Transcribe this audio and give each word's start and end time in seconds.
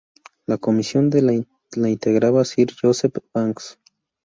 La 0.47 0.57
comisión 0.57 1.11
la 1.13 1.89
integraban 1.89 2.43
Sir 2.43 2.73
Joseph 2.81 3.17
Banks, 3.35 3.77
Mr. 3.77 3.83